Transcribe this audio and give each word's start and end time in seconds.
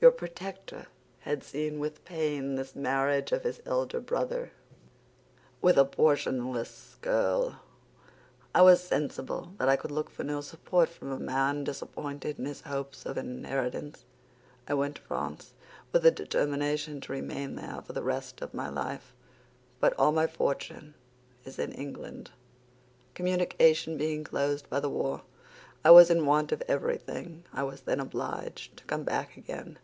Your 0.00 0.12
protector 0.12 0.86
had 1.22 1.42
seen 1.42 1.80
with 1.80 2.04
pain 2.04 2.54
this 2.54 2.76
marriage 2.76 3.32
of 3.32 3.42
his 3.42 3.60
elder 3.66 3.98
brother 3.98 4.52
with 5.60 5.76
a 5.76 5.84
portionless 5.84 6.94
girl. 7.00 7.60
I 8.54 8.62
was 8.62 8.80
sensible 8.80 9.54
that 9.58 9.68
I 9.68 9.74
could 9.74 9.90
look 9.90 10.08
for 10.08 10.22
no 10.22 10.40
support 10.40 10.88
from 10.88 11.10
a 11.10 11.18
man 11.18 11.64
disappointed 11.64 12.38
in 12.38 12.44
his 12.44 12.60
hopes 12.60 13.04
of 13.06 13.16
an 13.16 13.28
inheritance. 13.28 14.04
I 14.68 14.74
went 14.74 14.94
to 14.94 15.02
France, 15.02 15.52
with 15.90 16.06
a 16.06 16.12
determination 16.12 17.00
to 17.00 17.12
remain 17.12 17.56
there 17.56 17.82
for 17.84 17.92
the 17.92 18.04
rest 18.04 18.40
of 18.40 18.54
my 18.54 18.68
life. 18.68 19.16
But 19.80 19.98
all 19.98 20.12
my 20.12 20.28
fortune 20.28 20.94
is 21.44 21.58
in 21.58 21.72
England. 21.72 22.30
Communication 23.14 23.96
being 23.98 24.22
closed 24.22 24.70
by 24.70 24.78
the 24.78 24.88
war, 24.88 25.22
I 25.84 25.90
was 25.90 26.08
in 26.08 26.24
want 26.24 26.52
of 26.52 26.62
everything. 26.68 27.42
I 27.52 27.64
was 27.64 27.80
then 27.80 27.98
obliged 27.98 28.76
to 28.76 28.84
come 28.84 29.02
back 29.02 29.36
again. 29.36 29.80